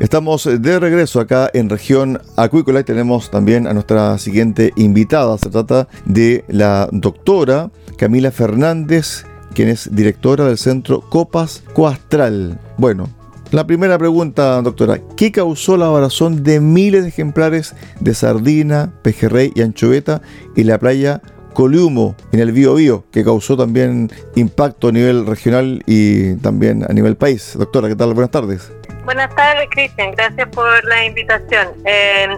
Estamos 0.00 0.48
de 0.50 0.80
regreso 0.80 1.20
acá 1.20 1.50
en 1.52 1.68
región 1.68 2.22
acuícola 2.36 2.80
y 2.80 2.84
tenemos 2.84 3.30
también 3.30 3.66
a 3.66 3.74
nuestra 3.74 4.16
siguiente 4.16 4.72
invitada. 4.76 5.36
Se 5.36 5.50
trata 5.50 5.88
de 6.06 6.42
la 6.48 6.88
doctora 6.90 7.70
Camila 7.98 8.30
Fernández, 8.30 9.26
quien 9.52 9.68
es 9.68 9.94
directora 9.94 10.46
del 10.46 10.56
centro 10.56 11.02
Copas 11.02 11.62
Coastral. 11.74 12.58
Bueno, 12.78 13.10
la 13.50 13.66
primera 13.66 13.98
pregunta, 13.98 14.62
doctora, 14.62 15.02
¿qué 15.18 15.30
causó 15.32 15.76
la 15.76 15.88
varazón 15.88 16.42
de 16.44 16.60
miles 16.60 17.02
de 17.02 17.10
ejemplares 17.10 17.74
de 18.00 18.14
sardina, 18.14 18.94
pejerrey 19.02 19.52
y 19.54 19.60
anchoveta 19.60 20.22
en 20.56 20.66
la 20.66 20.78
playa 20.78 21.20
Coliumo, 21.52 22.16
en 22.32 22.40
el 22.40 22.52
Bío 22.52 23.04
que 23.10 23.22
causó 23.22 23.54
también 23.54 24.10
impacto 24.34 24.88
a 24.88 24.92
nivel 24.92 25.26
regional 25.26 25.82
y 25.86 26.36
también 26.36 26.86
a 26.88 26.94
nivel 26.94 27.16
país? 27.16 27.52
Doctora, 27.58 27.88
¿qué 27.88 27.96
tal? 27.96 28.14
Buenas 28.14 28.30
tardes. 28.30 28.72
Buenas 29.04 29.34
tardes, 29.34 29.68
Cristian. 29.70 30.12
Gracias 30.12 30.48
por 30.48 30.84
la 30.84 31.04
invitación. 31.04 31.68
Eh, 31.86 32.28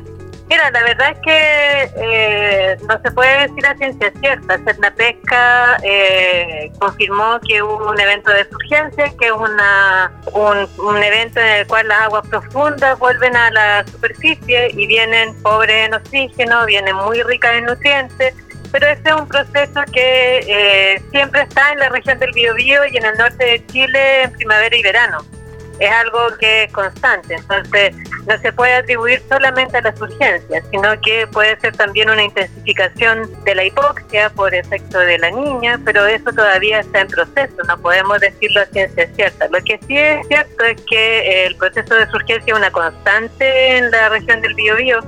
mira, 0.49 0.71
la 0.71 0.83
verdad 0.85 1.11
es 1.11 1.19
que 1.19 1.91
eh, 1.97 2.77
no 2.89 3.01
se 3.03 3.11
puede 3.11 3.49
decir 3.49 3.67
a 3.67 3.77
ciencia 3.77 4.13
cierta. 4.21 4.57
la 4.79 4.91
Pesca 4.95 5.77
eh, 5.83 6.71
confirmó 6.79 7.41
que 7.47 7.63
hubo 7.63 7.91
un 7.91 8.01
evento 8.01 8.31
de 8.31 8.49
surgencia, 8.49 9.13
que 9.19 9.27
es 9.27 9.33
una, 9.33 10.13
un, 10.33 11.03
evento 11.03 11.41
en 11.41 11.47
el 11.47 11.67
cual 11.67 11.89
las 11.89 12.03
aguas 12.03 12.29
profundas 12.29 12.99
vuelven 12.99 13.37
a 13.37 13.51
la 13.51 13.85
superficie 13.87 14.71
y 14.73 14.87
vienen 14.87 15.35
pobres 15.43 15.89
en 15.89 15.95
oxígeno, 15.95 16.65
vienen 16.67 16.95
muy 16.97 17.23
ricas 17.23 17.55
en 17.57 17.65
nutrientes 17.65 18.35
pero 18.71 18.87
ese 18.87 19.03
es 19.05 19.15
un 19.15 19.29
proceso 19.29 19.83
que 19.93 20.99
siempre 21.11 21.43
está 21.43 21.73
en 21.73 21.81
la 21.81 21.91
región 21.91 22.19
del 22.19 22.33
Biobío 22.33 22.87
y 22.87 22.97
en 22.97 23.05
el 23.05 23.19
norte 23.19 23.45
de 23.45 23.67
Chile 23.67 24.23
en 24.23 24.33
primavera 24.33 24.75
y 24.75 24.83
verano 24.83 25.19
es 25.83 25.91
algo 25.91 26.19
que 26.39 26.65
es 26.65 26.73
constante. 26.73 27.35
Entonces, 27.35 27.95
no 28.27 28.39
se 28.39 28.53
puede 28.53 28.75
atribuir 28.75 29.21
solamente 29.29 29.79
a 29.79 29.81
las 29.81 30.01
urgencias, 30.01 30.65
sino 30.71 31.01
que 31.01 31.27
puede 31.27 31.59
ser 31.59 31.77
también 31.77 32.09
una 32.09 32.23
intensificación 32.23 33.29
de 33.45 33.55
la 33.57 33.65
hipoxia 33.65 34.31
por 34.31 34.55
efecto 34.55 35.01
de 35.01 35.19
la 35.19 35.31
niña, 35.31 35.81
pero 35.85 36.07
eso 36.07 36.31
todavía 36.33 36.81
está 36.81 37.01
en 37.01 37.09
proceso, 37.09 37.57
no 37.67 37.77
podemos 37.79 38.21
decirlo 38.21 38.61
a 38.61 38.67
ciencia 38.67 39.09
cierta. 39.15 39.49
Lo 39.49 39.61
que 39.65 39.81
sí 39.89 39.99
es 39.99 40.27
cierto 40.29 40.65
es 40.65 40.81
que 40.83 41.47
el 41.47 41.57
proceso 41.57 41.95
de 41.97 42.07
surgencia 42.11 42.53
es 42.53 42.59
una 42.59 42.71
constante 42.71 43.77
en 43.77 43.91
la 43.91 44.09
región 44.09 44.41
del 44.41 44.55
Biobío 44.55 45.01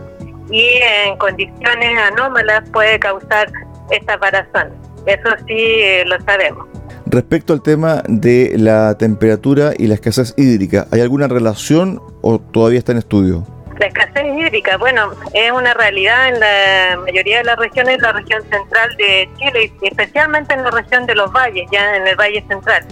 y 0.51 0.81
en 0.83 1.17
condiciones 1.19 1.99
anómalas 1.99 2.69
puede 2.73 2.99
causar 2.99 3.49
esta 3.91 4.17
varazón. 4.17 4.73
Eso 5.07 5.31
sí 5.47 5.55
eh, 5.57 6.05
lo 6.07 6.21
sabemos. 6.23 6.67
Respecto 7.15 7.53
al 7.53 7.63
tema 7.63 8.03
de 8.09 8.55
la 8.59 8.99
temperatura 8.99 9.73
y 9.79 9.87
la 9.87 9.95
escasez 9.95 10.35
hídrica, 10.37 10.89
¿hay 10.91 11.01
alguna 11.01 11.29
relación 11.29 12.03
o 12.23 12.41
todavía 12.41 12.81
está 12.81 12.91
en 12.91 12.99
estudio? 12.99 13.47
La 13.79 13.87
escasez 13.87 14.25
hídrica, 14.37 14.77
bueno, 14.79 15.13
es 15.33 15.53
una 15.53 15.75
realidad 15.75 16.31
en 16.31 16.41
la 16.41 16.99
mayoría 17.05 17.39
de 17.39 17.45
las 17.45 17.57
regiones, 17.57 18.03
la 18.03 18.11
región 18.15 18.43
central 18.51 18.97
de 18.97 19.29
Chile, 19.39 19.73
especialmente 19.83 20.55
en 20.55 20.65
la 20.65 20.73
región 20.73 21.07
de 21.07 21.15
los 21.15 21.31
valles, 21.33 21.65
ya 21.71 21.95
en 21.95 22.05
el 22.05 22.17
Valle 22.17 22.45
Central. 22.49 22.85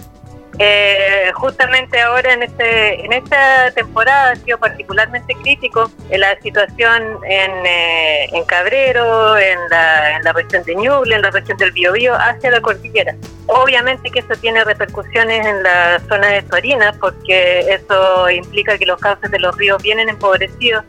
Eh, 0.59 1.31
justamente 1.33 1.99
ahora 1.99 2.33
en 2.33 2.43
este 2.43 3.03
en 3.03 3.11
esta 3.11 3.71
temporada 3.71 4.31
ha 4.31 4.35
sido 4.35 4.59
particularmente 4.59 5.33
crítico 5.41 5.89
la 6.11 6.39
situación 6.41 7.17
en, 7.23 7.65
eh, 7.65 8.25
en 8.31 8.43
Cabrero, 8.45 9.35
en 9.35 9.57
la, 9.69 10.17
en 10.17 10.23
la, 10.23 10.31
región 10.31 10.63
de 10.63 10.75
Ñuble, 10.75 11.15
en 11.15 11.23
la 11.23 11.31
región 11.31 11.57
del 11.57 11.71
Biobío, 11.71 12.13
hacia 12.15 12.51
la 12.51 12.61
cordillera. 12.61 13.15
Obviamente 13.47 14.11
que 14.11 14.19
eso 14.19 14.35
tiene 14.39 14.63
repercusiones 14.63 15.45
en 15.45 15.63
la 15.63 15.99
zona 16.07 16.27
de 16.27 16.43
Torina, 16.43 16.93
porque 16.99 17.59
eso 17.73 18.29
implica 18.29 18.77
que 18.77 18.85
los 18.85 18.99
cauces 18.99 19.31
de 19.31 19.39
los 19.39 19.57
ríos 19.57 19.81
vienen 19.81 20.09
empobrecidos 20.09 20.83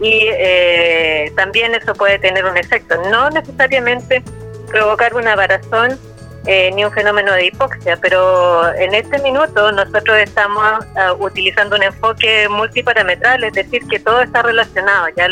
y 0.00 0.28
eh, 0.30 1.32
también 1.36 1.74
eso 1.74 1.94
puede 1.94 2.18
tener 2.18 2.44
un 2.44 2.56
efecto, 2.56 2.96
no 3.10 3.30
necesariamente 3.30 4.22
provocar 4.68 5.14
una 5.14 5.36
varazón 5.36 5.98
eh, 6.46 6.70
ni 6.74 6.84
un 6.84 6.92
fenómeno 6.92 7.32
de 7.32 7.46
hipoxia, 7.46 7.96
pero 7.96 8.72
en 8.74 8.94
este 8.94 9.18
minuto 9.20 9.70
nosotros 9.72 10.18
estamos 10.18 10.84
ah, 10.96 11.12
utilizando 11.18 11.76
un 11.76 11.82
enfoque 11.82 12.48
multiparametral, 12.48 13.44
es 13.44 13.52
decir, 13.52 13.86
que 13.88 13.98
todo 13.98 14.22
está 14.22 14.42
relacionado. 14.42 15.08
Ya 15.16 15.28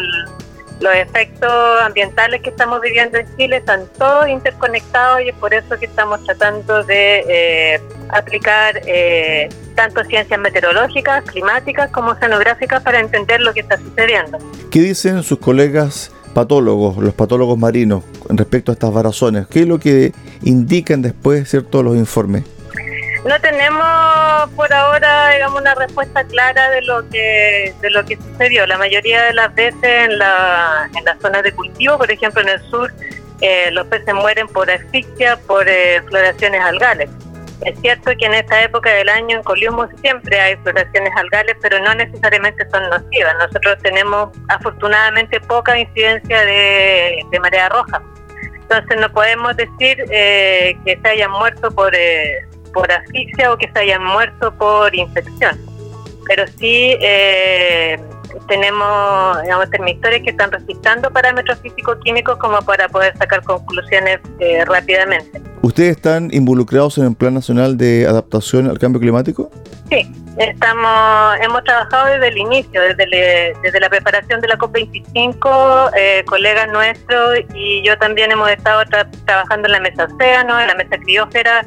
los 0.81 0.95
efectos 0.95 1.51
ambientales 1.83 2.41
que 2.43 2.51
estamos 2.51 2.81
viviendo 2.81 3.19
en 3.19 3.37
Chile 3.37 3.57
están 3.57 3.87
todos 3.99 4.29
interconectados 4.29 5.23
y 5.23 5.31
es 5.31 5.35
por 5.37 5.53
eso 5.53 5.79
que 5.79 5.87
estamos 5.87 6.23
tratando 6.25 6.85
de 6.85 7.25
eh, 7.29 7.81
aplicar 8.11 8.81
eh, 8.87 9.49
tanto 9.75 10.05
ciencias 10.05 10.39
meteorológicas, 10.39 11.25
climáticas 11.25 11.91
como 11.91 12.13
oceanográficas 12.13 12.83
para 12.83 13.01
entender 13.01 13.41
lo 13.41 13.53
que 13.55 13.61
está 13.61 13.77
sucediendo. 13.79 14.39
¿Qué 14.71 14.81
dicen 14.81 15.23
sus 15.23 15.39
colegas 15.39 16.13
patólogos, 16.29 16.97
los 16.99 17.15
patólogos 17.15 17.59
marinos, 17.59 18.05
respecto 18.29 18.73
a 18.73 18.75
estas 18.75 18.93
varazones? 18.93 19.47
¿Qué 19.47 19.61
es 19.61 19.67
lo 19.67 19.79
que 19.79 20.13
indican 20.43 21.03
después, 21.03 21.49
cierto, 21.49 21.83
los 21.83 21.97
informes? 21.97 22.45
No 23.25 23.39
tenemos 23.41 24.51
por 24.55 24.73
ahora, 24.73 25.31
digamos, 25.31 25.61
una 25.61 25.75
respuesta 25.75 26.25
clara 26.25 26.71
de 26.71 26.83
lo 26.83 27.09
que 27.11 27.75
de 27.81 27.91
lo 27.91 28.05
que 28.05 28.17
sucedió. 28.17 28.67
La 28.67 28.79
mayoría 28.79 29.25
de 29.25 29.35
las 29.35 29.55
veces 29.55 29.83
en 29.83 30.19
la 30.19 30.89
en 30.97 31.05
las 31.05 31.21
zonas 31.21 31.43
de 31.43 31.53
cultivo, 31.53 31.99
por 31.99 32.11
ejemplo, 32.11 32.41
en 32.43 32.49
el 32.49 32.61
sur, 32.71 32.93
eh, 33.41 33.71
los 33.73 33.87
peces 33.89 34.15
mueren 34.15 34.47
por 34.49 34.71
asfixia, 34.71 35.37
por 35.47 35.69
eh, 35.69 36.01
floraciones 36.07 36.61
algales. 36.61 37.11
Es 37.63 37.79
cierto 37.81 38.13
que 38.17 38.27
en 38.27 38.35
esta 38.35 38.63
época 38.63 38.91
del 38.91 39.09
año 39.09 39.39
en 39.39 39.43
Coliumo 39.43 39.89
siempre 40.01 40.41
hay 40.41 40.57
floraciones 40.59 41.11
algales, 41.17 41.57
pero 41.61 41.81
no 41.81 41.95
necesariamente 41.95 42.69
son 42.71 42.89
nocivas. 42.89 43.35
Nosotros 43.39 43.79
tenemos 43.83 44.31
afortunadamente 44.49 45.41
poca 45.41 45.77
incidencia 45.79 46.45
de, 46.45 47.25
marea 47.41 47.69
roja. 47.69 48.01
Entonces 48.55 49.01
no 49.01 49.11
podemos 49.13 49.57
decir 49.57 50.05
eh, 50.11 50.77
que 50.85 50.99
se 51.03 51.09
hayan 51.09 51.31
muerto 51.33 51.71
por, 51.71 51.95
eh, 51.95 52.47
por 52.73 52.91
asfixia 52.93 53.53
o 53.53 53.57
que 53.57 53.71
se 53.73 53.79
hayan 53.81 54.05
muerto 54.05 54.55
por 54.55 54.95
infección. 54.95 55.59
Pero 56.27 56.47
sí 56.59 56.97
eh, 57.01 57.99
tenemos 58.47 59.43
digamos, 59.43 59.71
termistores 59.71 60.23
que 60.23 60.31
están 60.31 60.53
registrando 60.53 61.11
parámetros 61.11 61.59
físico-químicos 61.61 62.39
como 62.39 62.61
para 62.63 62.89
poder 62.89 63.17
sacar 63.17 63.43
conclusiones 63.43 64.21
rápidamente. 64.67 65.48
¿Ustedes 65.69 65.97
están 65.97 66.31
involucrados 66.33 66.97
en 66.97 67.05
el 67.05 67.15
Plan 67.15 67.35
Nacional 67.35 67.77
de 67.77 68.07
Adaptación 68.07 68.71
al 68.71 68.79
Cambio 68.79 69.03
Climático? 69.03 69.51
Sí, 69.91 70.11
estamos, 70.39 71.37
hemos 71.43 71.63
trabajado 71.63 72.07
desde 72.07 72.29
el 72.29 72.39
inicio, 72.39 72.81
desde, 72.81 73.79
la 73.79 73.91
preparación 73.91 74.41
de 74.41 74.49
la 74.49 74.57
COP25, 74.57 75.91
eh, 75.95 76.25
colegas 76.25 76.73
nuestros 76.73 77.41
y 77.53 77.87
yo 77.87 77.99
también 77.99 78.33
hemos 78.33 78.49
estado 78.49 78.83
trabajando 79.27 79.69
en 79.69 79.73
la 79.73 79.81
Mesa 79.81 80.05
Océano, 80.07 80.59
en 80.59 80.69
la 80.69 80.75
Mesa 80.75 80.97
Criófera, 80.97 81.67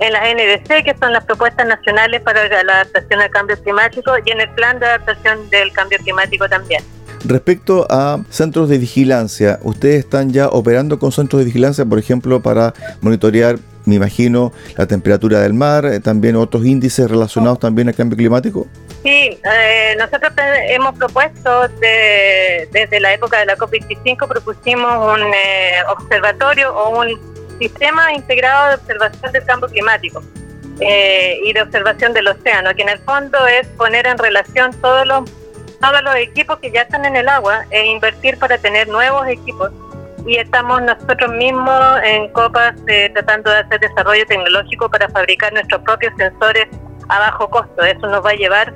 en 0.00 0.12
las 0.14 0.22
NDC, 0.22 0.82
que 0.82 0.96
son 0.98 1.12
las 1.12 1.22
propuestas 1.26 1.66
nacionales 1.66 2.22
para 2.22 2.48
la 2.62 2.72
adaptación 2.72 3.20
al 3.20 3.30
cambio 3.30 3.62
climático, 3.62 4.14
y 4.24 4.30
en 4.30 4.40
el 4.40 4.48
plan 4.54 4.78
de 4.78 4.86
adaptación 4.86 5.50
del 5.50 5.70
cambio 5.74 5.98
climático 5.98 6.48
también. 6.48 6.82
Respecto 7.24 7.86
a 7.88 8.18
centros 8.30 8.68
de 8.68 8.78
vigilancia, 8.78 9.60
¿ustedes 9.62 10.00
están 10.00 10.32
ya 10.32 10.48
operando 10.48 10.98
con 10.98 11.12
centros 11.12 11.38
de 11.40 11.44
vigilancia, 11.46 11.84
por 11.84 11.98
ejemplo, 11.98 12.42
para 12.42 12.74
monitorear, 13.00 13.58
me 13.84 13.94
imagino, 13.94 14.52
la 14.76 14.86
temperatura 14.86 15.40
del 15.40 15.54
mar, 15.54 15.84
eh, 15.84 16.00
también 16.00 16.34
otros 16.34 16.66
índices 16.66 17.08
relacionados 17.08 17.60
también 17.60 17.88
al 17.88 17.94
cambio 17.94 18.16
climático? 18.16 18.66
Sí, 19.04 19.38
eh, 19.44 19.94
nosotros 19.98 20.32
hemos 20.68 20.96
propuesto 20.98 21.68
desde 21.68 23.00
la 23.00 23.14
época 23.14 23.38
de 23.38 23.46
la 23.46 23.56
COP25, 23.56 24.26
propusimos 24.26 25.14
un 25.14 25.20
eh, 25.32 25.74
observatorio 25.96 26.74
o 26.74 27.02
un 27.02 27.20
sistema 27.60 28.12
integrado 28.14 28.70
de 28.70 28.74
observación 28.74 29.32
del 29.32 29.44
cambio 29.44 29.68
climático. 29.68 30.22
y 30.80 31.52
de 31.52 31.62
observación 31.62 32.12
del 32.12 32.26
océano, 32.26 32.74
que 32.74 32.82
en 32.82 32.88
el 32.88 32.98
fondo 33.00 33.46
es 33.46 33.68
poner 33.76 34.04
en 34.04 34.18
relación 34.18 34.72
todos 34.80 35.06
los 35.06 35.30
todos 35.82 36.02
los 36.02 36.14
equipos 36.14 36.58
que 36.60 36.70
ya 36.70 36.82
están 36.82 37.04
en 37.04 37.16
el 37.16 37.28
agua 37.28 37.64
e 37.70 37.84
invertir 37.86 38.38
para 38.38 38.56
tener 38.56 38.88
nuevos 38.88 39.26
equipos. 39.26 39.70
Y 40.24 40.36
estamos 40.36 40.80
nosotros 40.80 41.32
mismos 41.32 41.98
en 42.04 42.28
Copas 42.28 42.74
eh, 42.86 43.10
tratando 43.12 43.50
de 43.50 43.58
hacer 43.58 43.80
desarrollo 43.80 44.24
tecnológico 44.26 44.88
para 44.88 45.08
fabricar 45.08 45.52
nuestros 45.52 45.82
propios 45.82 46.14
sensores 46.16 46.68
a 47.08 47.18
bajo 47.18 47.50
costo. 47.50 47.82
Eso 47.82 48.06
nos 48.06 48.24
va 48.24 48.30
a 48.30 48.34
llevar 48.34 48.72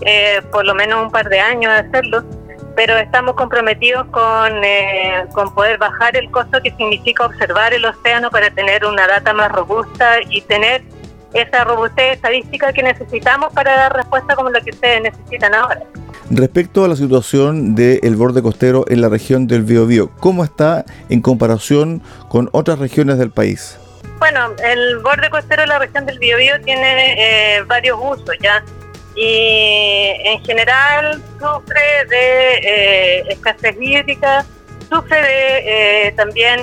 eh, 0.00 0.42
por 0.50 0.64
lo 0.64 0.74
menos 0.74 1.04
un 1.04 1.10
par 1.12 1.28
de 1.28 1.38
años 1.38 1.72
hacerlo, 1.72 2.24
pero 2.74 2.98
estamos 2.98 3.36
comprometidos 3.36 4.06
con, 4.08 4.64
eh, 4.64 5.24
con 5.32 5.54
poder 5.54 5.78
bajar 5.78 6.16
el 6.16 6.28
costo 6.32 6.60
que 6.60 6.72
significa 6.72 7.26
observar 7.26 7.72
el 7.74 7.84
océano 7.84 8.28
para 8.28 8.50
tener 8.50 8.84
una 8.84 9.06
data 9.06 9.32
más 9.32 9.52
robusta 9.52 10.16
y 10.28 10.40
tener 10.40 10.82
esa 11.32 11.62
robustez 11.62 12.14
estadística 12.14 12.72
que 12.72 12.82
necesitamos 12.82 13.52
para 13.52 13.76
dar 13.76 13.94
respuesta 13.94 14.34
como 14.34 14.50
la 14.50 14.60
que 14.60 14.70
ustedes 14.70 15.02
necesitan 15.02 15.54
ahora. 15.54 15.82
Respecto 16.30 16.84
a 16.84 16.88
la 16.88 16.94
situación 16.94 17.74
del 17.74 18.14
borde 18.14 18.40
costero 18.40 18.84
en 18.88 19.00
la 19.00 19.08
región 19.08 19.48
del 19.48 19.64
Biobío, 19.64 20.12
¿cómo 20.20 20.44
está 20.44 20.84
en 21.08 21.22
comparación 21.22 22.02
con 22.28 22.48
otras 22.52 22.78
regiones 22.78 23.18
del 23.18 23.32
país? 23.32 23.76
Bueno, 24.20 24.52
el 24.62 24.98
borde 25.00 25.28
costero 25.28 25.62
de 25.62 25.66
la 25.66 25.80
región 25.80 26.06
del 26.06 26.20
Biobío 26.20 26.60
tiene 26.60 27.14
eh, 27.56 27.62
varios 27.62 27.98
usos 28.00 28.36
ya. 28.40 28.62
y 29.16 30.12
en 30.24 30.40
general 30.44 31.20
sufre 31.40 31.80
de 32.08 32.54
eh, 32.62 33.24
escasez 33.30 33.76
hídrica, 33.80 34.46
sufre 34.88 35.20
de 35.20 36.06
eh, 36.06 36.12
también 36.12 36.60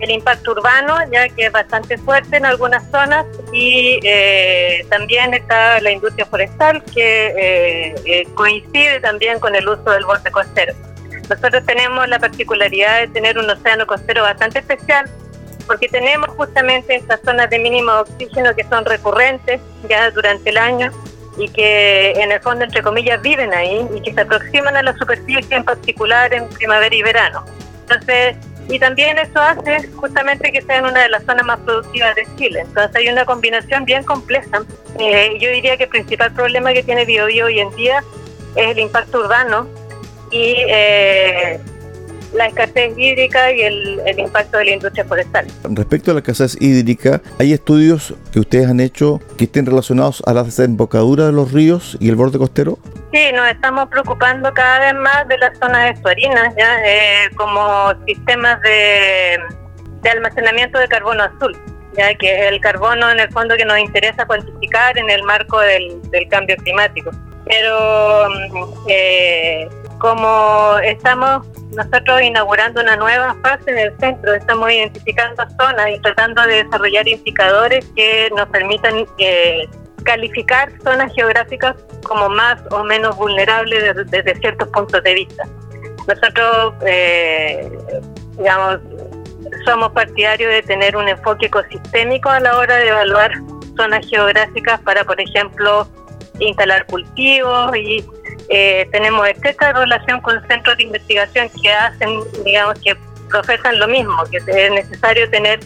el 0.00 0.10
impacto 0.10 0.52
urbano, 0.52 0.96
ya 1.10 1.28
que 1.28 1.46
es 1.46 1.52
bastante 1.52 1.96
fuerte 1.98 2.36
en 2.36 2.46
algunas 2.46 2.88
zonas, 2.90 3.24
y 3.52 3.98
eh, 4.02 4.84
también 4.90 5.34
está 5.34 5.80
la 5.80 5.90
industria 5.90 6.26
forestal, 6.26 6.82
que 6.94 8.24
coincide 8.34 9.00
también 9.00 9.38
con 9.40 9.54
el 9.54 9.68
uso 9.68 9.90
del 9.90 10.04
borde 10.04 10.30
costero. 10.30 10.74
Nosotros 11.28 11.64
tenemos 11.66 12.08
la 12.08 12.18
particularidad 12.18 13.00
de 13.00 13.08
tener 13.08 13.38
un 13.38 13.50
océano 13.50 13.86
costero 13.86 14.22
bastante 14.22 14.60
especial, 14.60 15.10
porque 15.66 15.88
tenemos 15.88 16.28
justamente 16.36 16.94
estas 16.94 17.20
zonas 17.24 17.50
de 17.50 17.58
mínimo 17.58 17.92
oxígeno 17.92 18.54
que 18.54 18.62
son 18.64 18.84
recurrentes 18.84 19.60
ya 19.88 20.10
durante 20.12 20.50
el 20.50 20.58
año 20.58 20.92
y 21.36 21.48
que 21.48 22.12
en 22.12 22.30
el 22.30 22.40
fondo, 22.40 22.64
entre 22.64 22.82
comillas, 22.82 23.20
viven 23.20 23.52
ahí 23.52 23.86
y 23.94 24.00
que 24.00 24.14
se 24.14 24.20
aproximan 24.20 24.76
a 24.76 24.82
la 24.82 24.96
superficie 24.96 25.56
en 25.56 25.64
particular 25.64 26.32
en 26.32 26.48
primavera 26.48 26.94
y 26.94 27.02
verano. 27.02 27.44
Entonces, 27.80 28.36
y 28.68 28.78
también 28.78 29.18
eso 29.18 29.40
hace 29.40 29.88
justamente 29.92 30.50
que 30.50 30.60
sean 30.62 30.86
una 30.86 31.02
de 31.02 31.08
las 31.08 31.24
zonas 31.24 31.46
más 31.46 31.58
productivas 31.60 32.14
de 32.16 32.26
Chile. 32.36 32.60
Entonces 32.60 32.96
hay 32.96 33.08
una 33.08 33.24
combinación 33.24 33.84
bien 33.84 34.02
compleja. 34.02 34.62
Eh, 34.98 35.36
yo 35.38 35.50
diría 35.50 35.76
que 35.76 35.84
el 35.84 35.90
principal 35.90 36.32
problema 36.32 36.72
que 36.72 36.82
tiene 36.82 37.04
Biobío 37.04 37.46
hoy 37.46 37.60
en 37.60 37.70
día 37.76 38.02
es 38.56 38.70
el 38.70 38.78
impacto 38.78 39.20
urbano 39.20 39.68
y 40.30 40.56
eh, 40.68 41.60
la 42.36 42.46
escasez 42.46 42.96
hídrica 42.96 43.52
y 43.52 43.62
el, 43.62 44.18
impacto 44.18 44.58
de 44.58 44.66
la 44.66 44.70
industria 44.72 45.04
forestal. 45.04 45.46
Respecto 45.64 46.10
a 46.10 46.14
la 46.14 46.20
escasez 46.20 46.56
hídrica, 46.60 47.20
¿hay 47.38 47.52
estudios 47.52 48.14
que 48.32 48.40
ustedes 48.40 48.68
han 48.68 48.80
hecho 48.80 49.20
que 49.36 49.44
estén 49.44 49.66
relacionados 49.66 50.22
a 50.26 50.32
la 50.32 50.42
desembocadura 50.42 51.26
de 51.26 51.32
los 51.32 51.52
ríos 51.52 51.96
y 52.00 52.08
el 52.08 52.16
borde 52.16 52.38
costero? 52.38 52.78
Sí, 53.12 53.32
nos 53.32 53.48
estamos 53.48 53.88
preocupando 53.88 54.52
cada 54.52 54.80
vez 54.80 54.94
más 54.94 55.26
de 55.28 55.38
las 55.38 55.58
zonas 55.58 55.94
estuarinas, 55.94 56.54
¿ya? 56.56 56.76
Eh, 56.84 57.30
como 57.36 57.92
sistemas 58.06 58.60
de, 58.62 59.38
almacenamiento 60.10 60.78
de 60.78 60.86
carbono 60.86 61.24
azul, 61.24 61.56
ya 61.96 62.14
que 62.14 62.32
es 62.32 62.52
el 62.52 62.60
carbono 62.60 63.10
en 63.10 63.20
el 63.20 63.28
fondo 63.30 63.56
que 63.56 63.64
nos 63.64 63.78
interesa 63.78 64.26
cuantificar 64.26 64.96
en 64.98 65.10
el 65.10 65.22
marco 65.24 65.58
del, 65.60 66.28
cambio 66.28 66.56
climático. 66.58 67.10
Pero 67.44 68.28
mm, 68.28 68.88
eh, 68.88 69.25
como 69.98 70.78
estamos 70.82 71.46
nosotros 71.74 72.22
inaugurando 72.22 72.80
una 72.80 72.96
nueva 72.96 73.36
fase 73.42 73.70
en 73.70 73.78
el 73.78 73.98
centro, 73.98 74.34
estamos 74.34 74.70
identificando 74.70 75.42
zonas 75.58 75.90
y 75.94 76.00
tratando 76.00 76.42
de 76.42 76.64
desarrollar 76.64 77.08
indicadores 77.08 77.84
que 77.96 78.30
nos 78.36 78.48
permitan 78.48 79.06
eh, 79.18 79.68
calificar 80.04 80.70
zonas 80.82 81.12
geográficas 81.14 81.76
como 82.04 82.28
más 82.28 82.60
o 82.70 82.84
menos 82.84 83.16
vulnerables 83.16 83.96
desde, 84.06 84.34
ciertos 84.36 84.68
puntos 84.68 85.02
de 85.02 85.14
vista. 85.14 85.44
Nosotros, 86.06 86.74
eh, 86.86 87.68
digamos, 88.38 88.78
somos 89.64 89.90
partidarios 89.92 90.52
de 90.52 90.62
tener 90.62 90.96
un 90.96 91.08
enfoque 91.08 91.46
ecosistémico 91.46 92.28
a 92.28 92.40
la 92.40 92.56
hora 92.56 92.76
de 92.76 92.88
evaluar 92.88 93.32
zonas 93.76 94.06
geográficas 94.08 94.80
para, 94.82 95.04
por 95.04 95.20
ejemplo, 95.20 95.88
instalar 96.38 96.86
cultivos 96.86 97.76
y 97.76 98.04
eh, 98.48 98.88
tenemos 98.92 99.26
estrecha 99.28 99.72
relación 99.72 100.20
con 100.20 100.46
centros 100.46 100.76
de 100.76 100.84
investigación 100.84 101.50
que 101.60 101.70
hacen, 101.70 102.20
digamos, 102.44 102.78
que 102.80 102.96
profesan 103.28 103.78
lo 103.78 103.88
mismo, 103.88 104.24
que 104.30 104.38
es 104.38 104.70
necesario 104.70 105.28
tener 105.30 105.60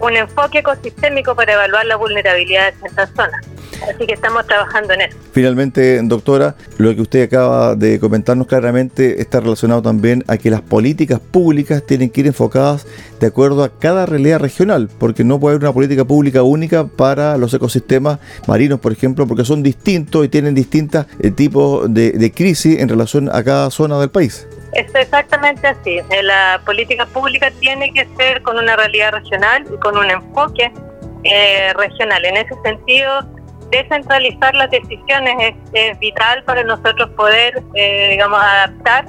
un 0.00 0.16
enfoque 0.16 0.58
ecosistémico 0.58 1.34
para 1.34 1.52
evaluar 1.52 1.86
la 1.86 1.96
vulnerabilidad 1.96 2.72
de 2.74 2.86
estas 2.86 3.10
zonas. 3.10 3.46
Así 3.82 4.06
que 4.06 4.14
estamos 4.14 4.46
trabajando 4.46 4.94
en 4.94 5.02
eso. 5.02 5.16
Finalmente, 5.32 6.00
doctora, 6.02 6.54
lo 6.78 6.94
que 6.94 7.00
usted 7.00 7.22
acaba 7.22 7.74
de 7.74 8.00
comentarnos 8.00 8.46
claramente 8.46 9.20
está 9.20 9.40
relacionado 9.40 9.82
también 9.82 10.24
a 10.26 10.36
que 10.36 10.50
las 10.50 10.60
políticas 10.60 11.20
públicas 11.20 11.84
tienen 11.84 12.10
que 12.10 12.20
ir 12.22 12.26
enfocadas 12.26 12.86
de 13.20 13.26
acuerdo 13.26 13.64
a 13.64 13.78
cada 13.78 14.06
realidad 14.06 14.40
regional, 14.40 14.88
porque 14.98 15.24
no 15.24 15.38
puede 15.38 15.56
haber 15.56 15.64
una 15.64 15.74
política 15.74 16.04
pública 16.04 16.42
única 16.42 16.86
para 16.86 17.36
los 17.36 17.52
ecosistemas 17.54 18.18
marinos, 18.46 18.80
por 18.80 18.92
ejemplo, 18.92 19.26
porque 19.26 19.44
son 19.44 19.62
distintos 19.62 20.24
y 20.24 20.28
tienen 20.28 20.54
distintos 20.54 21.06
eh, 21.20 21.30
tipos 21.30 21.92
de, 21.92 22.12
de 22.12 22.32
crisis 22.32 22.78
en 22.78 22.88
relación 22.88 23.28
a 23.32 23.42
cada 23.42 23.70
zona 23.70 23.98
del 24.00 24.10
país. 24.10 24.46
Es 24.72 24.94
exactamente 24.94 25.66
así. 25.66 25.98
Eh, 25.98 26.22
la 26.22 26.60
política 26.64 27.06
pública 27.06 27.50
tiene 27.58 27.92
que 27.92 28.06
ser 28.16 28.42
con 28.42 28.58
una 28.58 28.76
realidad 28.76 29.12
regional 29.12 29.64
y 29.72 29.76
con 29.78 29.96
un 29.96 30.10
enfoque 30.10 30.70
eh, 31.24 31.72
regional. 31.74 32.24
En 32.24 32.36
ese 32.36 32.54
sentido, 32.62 33.24
descentralizar 33.70 34.54
las 34.54 34.70
decisiones 34.70 35.54
es, 35.72 35.98
vital 35.98 36.42
para 36.44 36.62
nosotros 36.64 37.10
poder, 37.10 37.62
eh, 37.74 38.10
digamos, 38.12 38.40
adaptar 38.40 39.06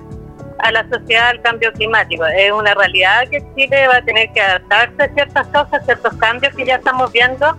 a 0.60 0.72
la 0.72 0.88
sociedad 0.90 1.30
al 1.30 1.42
cambio 1.42 1.72
climático. 1.74 2.26
Es 2.26 2.52
una 2.52 2.74
realidad 2.74 3.28
que 3.30 3.44
Chile 3.56 3.88
va 3.88 3.98
a 3.98 4.02
tener 4.02 4.30
que 4.32 4.42
adaptarse 4.42 5.04
a 5.04 5.14
ciertas 5.14 5.48
cosas, 5.48 5.86
ciertos 5.86 6.14
cambios 6.16 6.54
que 6.56 6.66
ya 6.66 6.76
estamos 6.76 7.12
viendo. 7.12 7.58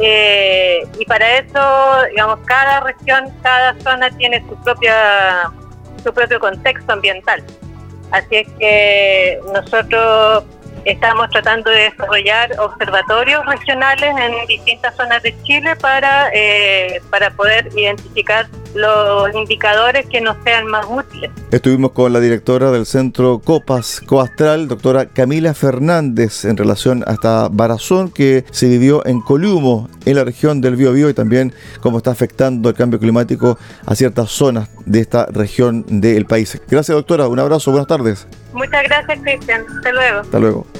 Eh, 0.00 0.86
y 0.98 1.04
para 1.06 1.38
eso, 1.38 2.04
digamos, 2.10 2.38
cada 2.46 2.80
región, 2.80 3.32
cada 3.42 3.74
zona 3.80 4.10
tiene 4.10 4.44
su 4.48 4.54
propia 4.62 5.50
su 6.02 6.12
propio 6.12 6.38
contexto 6.38 6.92
ambiental. 6.92 7.42
Así 8.10 8.36
es 8.36 8.48
que 8.58 9.40
nosotros 9.52 10.44
Estamos 10.88 11.28
tratando 11.28 11.70
de 11.70 11.90
desarrollar 11.90 12.50
observatorios 12.58 13.44
regionales 13.44 14.10
en 14.18 14.46
distintas 14.46 14.96
zonas 14.96 15.22
de 15.22 15.34
Chile 15.42 15.76
para, 15.76 16.30
eh, 16.32 17.02
para 17.10 17.30
poder 17.30 17.68
identificar 17.76 18.48
los 18.74 19.34
indicadores 19.34 20.06
que 20.06 20.22
nos 20.22 20.42
sean 20.44 20.66
más 20.66 20.86
útiles. 20.88 21.30
Estuvimos 21.50 21.92
con 21.92 22.14
la 22.14 22.20
directora 22.20 22.70
del 22.70 22.86
Centro 22.86 23.38
Copas 23.40 24.00
Coastral, 24.06 24.66
doctora 24.66 25.04
Camila 25.06 25.52
Fernández, 25.52 26.46
en 26.46 26.56
relación 26.56 27.04
a 27.06 27.12
esta 27.12 27.48
varazón 27.50 28.10
que 28.10 28.46
se 28.50 28.66
vivió 28.66 29.04
en 29.04 29.20
Columo, 29.20 29.90
en 30.06 30.16
la 30.16 30.24
región 30.24 30.62
del 30.62 30.76
Biobío, 30.76 31.10
y 31.10 31.14
también 31.14 31.52
cómo 31.82 31.98
está 31.98 32.12
afectando 32.12 32.70
el 32.70 32.74
cambio 32.74 32.98
climático 32.98 33.58
a 33.84 33.94
ciertas 33.94 34.30
zonas 34.30 34.70
de 34.86 35.00
esta 35.00 35.26
región 35.26 35.84
del 35.86 36.24
país. 36.24 36.58
Gracias, 36.66 36.96
doctora. 36.96 37.28
Un 37.28 37.40
abrazo. 37.40 37.72
Buenas 37.72 37.88
tardes. 37.88 38.26
Muchas 38.54 38.82
gracias, 38.84 39.18
Cristian. 39.22 39.66
Hasta 39.76 39.92
luego. 39.92 40.20
Hasta 40.20 40.38
luego. 40.38 40.66